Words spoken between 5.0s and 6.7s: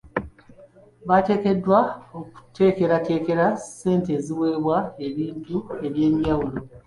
ebintu eby'enjawulo.